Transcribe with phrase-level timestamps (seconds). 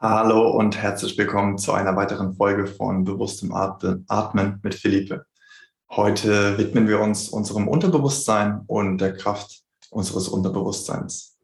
[0.00, 5.26] Hallo und herzlich willkommen zu einer weiteren Folge von Bewusstem Atmen mit Philippe.
[5.90, 11.36] Heute widmen wir uns unserem Unterbewusstsein und der Kraft unseres Unterbewusstseins.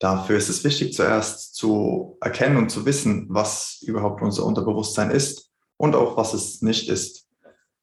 [0.00, 5.50] Dafür ist es wichtig, zuerst zu erkennen und zu wissen, was überhaupt unser Unterbewusstsein ist
[5.78, 7.26] und auch was es nicht ist.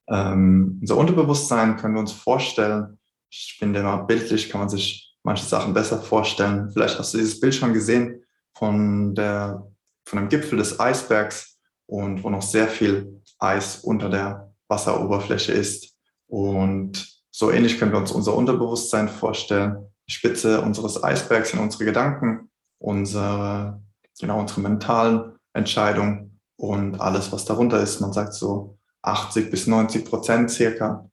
[0.08, 3.00] Ähm, unser Unterbewusstsein können wir uns vorstellen.
[3.32, 6.70] Ich finde bildlich kann man sich manche Sachen besser vorstellen.
[6.70, 9.71] Vielleicht hast du dieses Bild schon gesehen von der
[10.12, 11.58] von einem Gipfel des Eisbergs
[11.88, 15.96] und wo noch sehr viel Eis unter der Wasseroberfläche ist.
[16.28, 19.90] Und so ähnlich können wir uns unser Unterbewusstsein vorstellen.
[20.08, 23.82] Die Spitze unseres Eisbergs sind unsere Gedanken, unsere,
[24.20, 28.02] genau, unsere mentalen Entscheidungen und alles, was darunter ist.
[28.02, 31.10] Man sagt so 80 bis 90 Prozent circa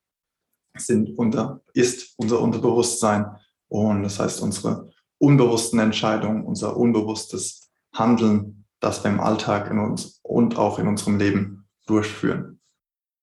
[0.76, 3.26] sind unter, ist unser Unterbewusstsein.
[3.68, 10.20] Und das heißt, unsere unbewussten Entscheidungen, unser unbewusstes Handeln das wir im Alltag in uns
[10.22, 12.60] und auch in unserem Leben durchführen.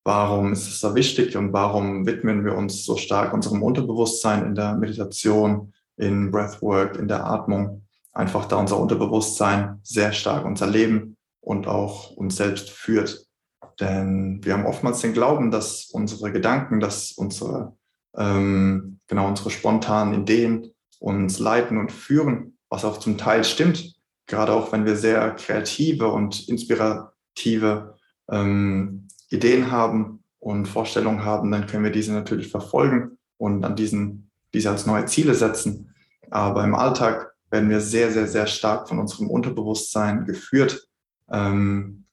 [0.04, 4.54] Warum ist es so wichtig und warum widmen wir uns so stark unserem Unterbewusstsein in
[4.54, 7.82] der Meditation, in Breathwork, in der Atmung?
[8.12, 13.26] Einfach da unser Unterbewusstsein sehr stark unser Leben und auch uns selbst führt.
[13.80, 17.76] Denn wir haben oftmals den Glauben, dass unsere Gedanken, dass unsere,
[18.16, 23.95] ähm, genau unsere spontanen Ideen uns leiten und führen, was auch zum Teil stimmt
[24.26, 27.94] gerade auch wenn wir sehr kreative und inspirative
[28.30, 34.30] ähm, Ideen haben und Vorstellungen haben, dann können wir diese natürlich verfolgen und an diesen,
[34.52, 35.94] diese als neue Ziele setzen.
[36.30, 40.88] Aber im Alltag werden wir sehr, sehr, sehr stark von unserem Unterbewusstsein geführt
[41.30, 42.04] ähm,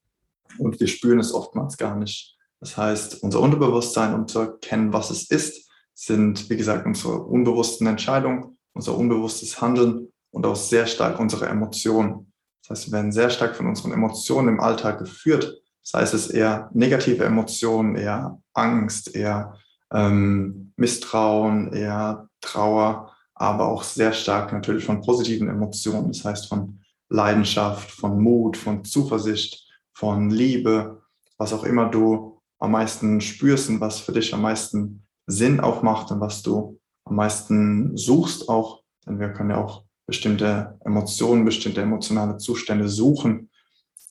[0.58, 2.38] und wir spüren es oftmals gar nicht.
[2.59, 7.88] Das heißt, unser Unterbewusstsein und zu erkennen, was es ist, sind, wie gesagt, unsere unbewussten
[7.88, 12.31] Entscheidungen, unser unbewusstes Handeln und auch sehr stark unsere Emotionen.
[12.64, 15.62] Das heißt, wir werden sehr stark von unseren Emotionen im Alltag geführt.
[15.84, 19.58] Das heißt, es eher negative Emotionen, eher Angst, eher
[19.92, 26.11] ähm, Misstrauen, eher Trauer, aber auch sehr stark natürlich von positiven Emotionen.
[26.11, 26.80] Das heißt, von
[27.10, 31.04] Leidenschaft, von Mut, von Zuversicht, von Liebe,
[31.38, 35.83] was auch immer du am meisten spürst und was für dich am meisten Sinn auch
[35.83, 38.82] macht und was du am meisten suchst auch.
[39.05, 43.49] Denn wir können ja auch bestimmte Emotionen, bestimmte emotionale Zustände suchen.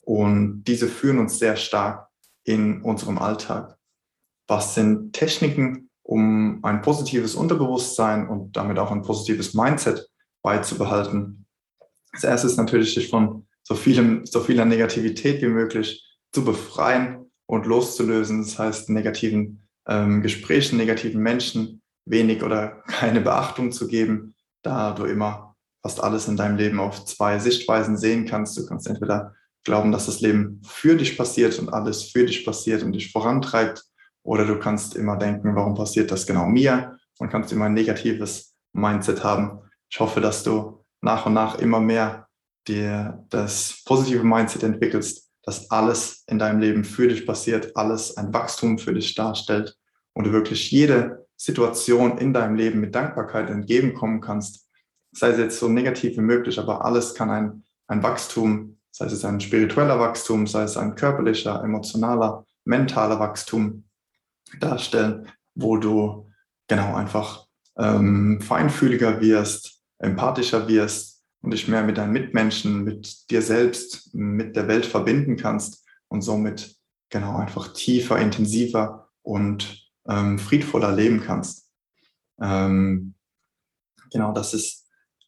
[0.01, 2.07] Und diese führen uns sehr stark
[2.43, 3.77] in unserem Alltag.
[4.47, 10.09] Was sind Techniken, um ein positives Unterbewusstsein und damit auch ein positives Mindset
[10.41, 11.45] beizubehalten?
[12.11, 17.31] Das erste ist natürlich, sich von so, vielem, so vieler Negativität wie möglich zu befreien
[17.45, 18.41] und loszulösen.
[18.43, 25.05] Das heißt, negativen ähm, Gesprächen, negativen Menschen wenig oder keine Beachtung zu geben, da du
[25.05, 25.52] immer
[25.83, 28.57] fast alles in deinem Leben auf zwei Sichtweisen sehen kannst.
[28.57, 32.83] Du kannst entweder glauben, dass das Leben für dich passiert und alles für dich passiert
[32.83, 33.83] und dich vorantreibt,
[34.23, 38.55] oder du kannst immer denken, warum passiert das genau mir und kannst immer ein negatives
[38.71, 39.59] Mindset haben.
[39.89, 42.27] Ich hoffe, dass du nach und nach immer mehr
[42.67, 48.33] dir das positive Mindset entwickelst, dass alles in deinem Leben für dich passiert, alles ein
[48.33, 49.77] Wachstum für dich darstellt
[50.13, 54.69] und du wirklich jede Situation in deinem Leben mit Dankbarkeit entgegenkommen kannst
[55.13, 59.23] sei es jetzt so negativ wie möglich, aber alles kann ein, ein Wachstum, sei es
[59.25, 63.85] ein spiritueller Wachstum, sei es ein körperlicher, emotionaler, mentaler Wachstum
[64.59, 66.29] darstellen, wo du
[66.67, 67.47] genau einfach
[67.77, 74.55] ähm, feinfühliger wirst, empathischer wirst und dich mehr mit deinen Mitmenschen, mit dir selbst, mit
[74.55, 76.75] der Welt verbinden kannst und somit
[77.09, 81.69] genau einfach tiefer, intensiver und ähm, friedvoller leben kannst.
[82.41, 83.15] Ähm,
[84.11, 84.82] genau, das ist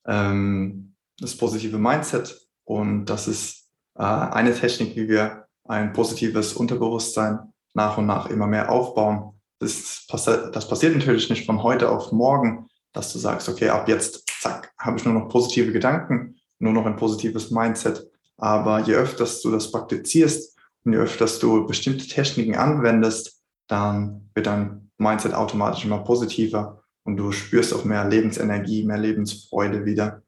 [0.06, 2.48] ähm, das positive Mindset.
[2.64, 7.40] Und das ist äh, eine Technik, wie wir ein positives Unterbewusstsein
[7.74, 9.40] nach und nach immer mehr aufbauen.
[9.60, 14.24] Das, das passiert natürlich nicht von heute auf morgen, dass du sagst, okay, ab jetzt,
[14.42, 18.08] zack, habe ich nur noch positive Gedanken, nur noch ein positives Mindset.
[18.38, 24.48] Aber je öfter du das praktizierst und je öfter du bestimmte Techniken anwendest, dann wird
[24.48, 30.24] dein Mindset automatisch immer positiver und du spürst auch mehr Lebensenergie, mehr Lebensfreude wieder.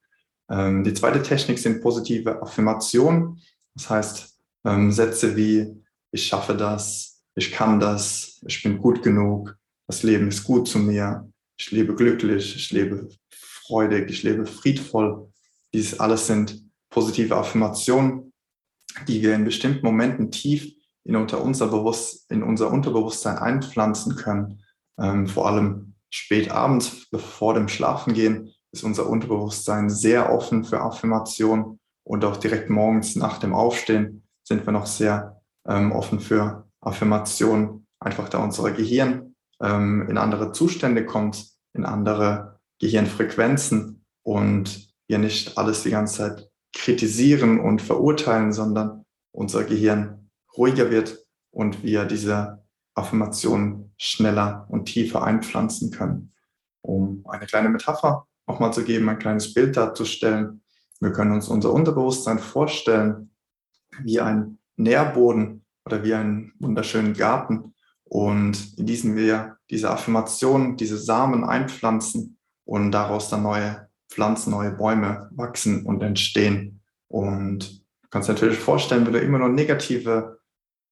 [0.50, 3.42] Ähm, die zweite Technik sind positive Affirmationen.
[3.76, 9.58] Das heißt, ähm, Sätze wie ich schaffe das, ich kann das, ich bin gut genug,
[9.88, 15.30] das Leben ist gut zu mir, ich lebe glücklich, ich lebe freudig, ich lebe friedvoll.
[15.74, 18.34] Dies alles sind positive Affirmationen,
[19.08, 24.64] die wir in bestimmten Momenten tief in unser, Bewusst in unser Unterbewusstsein einpflanzen können.
[25.00, 31.80] Ähm, vor allem spät abends, bevor dem Schlafengehen, ist unser Unterbewusstsein sehr offen für Affirmationen
[32.04, 37.86] und auch direkt morgens nach dem Aufstehen sind wir noch sehr ähm, offen für Affirmationen,
[38.00, 45.58] einfach da unser Gehirn ähm, in andere Zustände kommt, in andere Gehirnfrequenzen und wir nicht
[45.58, 52.64] alles die ganze Zeit kritisieren und verurteilen, sondern unser Gehirn ruhiger wird und wir diese
[52.98, 56.34] Affirmationen schneller und tiefer einpflanzen können.
[56.82, 60.62] Um eine kleine Metapher nochmal zu geben, ein kleines Bild darzustellen.
[61.00, 63.32] Wir können uns unser Unterbewusstsein vorstellen
[64.04, 67.74] wie ein Nährboden oder wie einen wunderschönen Garten.
[68.04, 74.72] Und in diesem wir diese Affirmationen, diese Samen einpflanzen und daraus dann neue Pflanzen, neue
[74.72, 76.82] Bäume wachsen und entstehen.
[77.08, 80.40] Und du kannst dir natürlich vorstellen, wenn du immer nur negative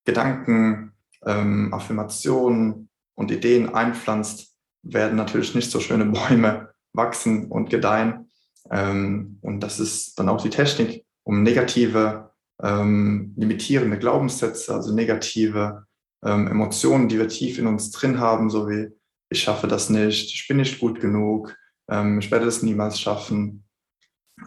[0.04, 0.92] Gedanken,
[1.26, 8.30] ähm, Affirmationen und Ideen einpflanzt, werden natürlich nicht so schöne Bäume wachsen und gedeihen.
[8.72, 12.32] Ähm, und das ist dann auch die Technik, um negative,
[12.62, 15.86] ähm, limitierende Glaubenssätze, also negative
[16.24, 18.90] ähm, Emotionen, die wir tief in uns drin haben, so wie
[19.30, 21.56] ich schaffe das nicht, ich bin nicht gut genug,
[21.90, 23.66] ähm, ich werde es niemals schaffen,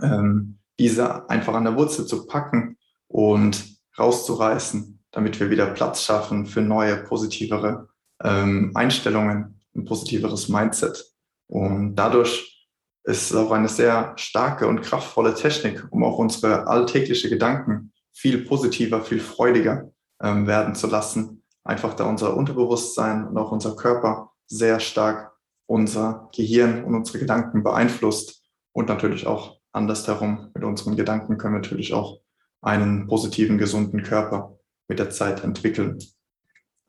[0.02, 2.78] ähm, diese einfach an der Wurzel zu packen
[3.08, 7.88] und rauszureißen, damit wir wieder Platz schaffen für neue, positivere
[8.22, 11.12] ähm, Einstellungen, ein positiveres Mindset.
[11.48, 12.68] Und dadurch
[13.02, 18.44] ist es auch eine sehr starke und kraftvolle Technik, um auch unsere alltägliche Gedanken viel
[18.44, 19.90] positiver, viel freudiger
[20.22, 21.42] ähm, werden zu lassen.
[21.64, 25.32] Einfach da unser Unterbewusstsein und auch unser Körper sehr stark
[25.66, 31.60] unser Gehirn und unsere Gedanken beeinflusst und natürlich auch andersherum mit unseren Gedanken können wir
[31.60, 32.20] natürlich auch
[32.62, 34.57] einen positiven, gesunden Körper
[34.88, 35.98] mit der Zeit entwickeln.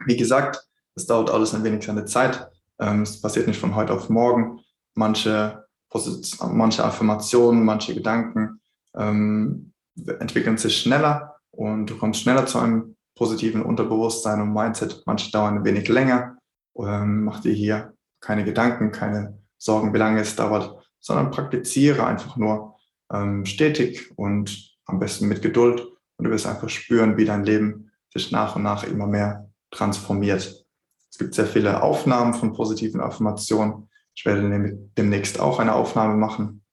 [0.06, 0.66] Wie gesagt,
[0.96, 2.50] es dauert alles ein wenig seine Zeit.
[2.80, 4.60] Ähm, es passiert nicht von heute auf morgen.
[4.96, 5.66] Manche,
[6.42, 8.62] manche Affirmationen, manche Gedanken
[8.96, 9.74] ähm,
[10.19, 15.04] entwickeln sich schneller und du kommst schneller zu einem positiven Unterbewusstsein und Mindset.
[15.06, 16.38] Manche dauern ein wenig länger.
[16.78, 22.38] Ähm, mach dir hier keine Gedanken, keine Sorgen, wie lange es dauert, sondern praktiziere einfach
[22.38, 22.75] nur
[23.12, 25.81] ähm, stetig und am besten mit Geduld
[26.18, 30.65] und du wirst einfach spüren, wie dein Leben sich nach und nach immer mehr transformiert.
[31.11, 33.89] Es gibt sehr viele Aufnahmen von positiven Affirmationen.
[34.15, 36.63] Ich werde demnächst auch eine Aufnahme machen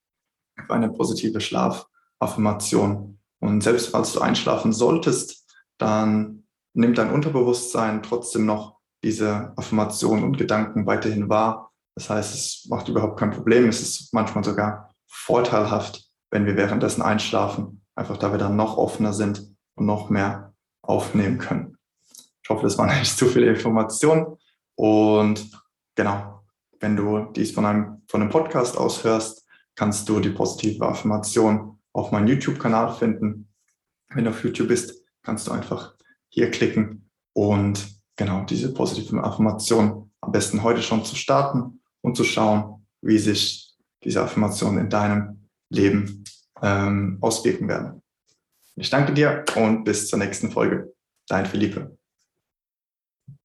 [0.66, 3.18] für eine positive Schlafaffirmation.
[3.40, 5.46] Und selbst falls du einschlafen solltest,
[5.78, 6.44] dann
[6.74, 11.72] nimmt dein Unterbewusstsein trotzdem noch diese Affirmationen und Gedanken weiterhin wahr.
[11.94, 13.68] Das heißt, es macht überhaupt kein Problem.
[13.68, 19.12] Es ist manchmal sogar vorteilhaft, wenn wir währenddessen einschlafen, einfach da wir dann noch offener
[19.12, 20.54] sind und noch mehr
[20.86, 21.76] aufnehmen können.
[22.42, 24.36] Ich hoffe, das waren nicht zu viele Informationen.
[24.74, 25.50] Und
[25.94, 26.44] genau,
[26.80, 31.78] wenn du dies von einem, von einem Podcast aus hörst, kannst du die positive Affirmation
[31.92, 33.48] auf meinem YouTube-Kanal finden.
[34.08, 35.94] Wenn du auf YouTube bist, kannst du einfach
[36.28, 37.86] hier klicken und
[38.16, 43.74] genau diese positive Affirmation am besten heute schon zu starten und zu schauen, wie sich
[44.02, 46.24] diese Affirmationen in deinem Leben
[46.62, 48.02] ähm, auswirken werden.
[48.78, 50.93] Ich danke dir und bis zur nächsten Folge.
[51.28, 51.95] Dein Philippe.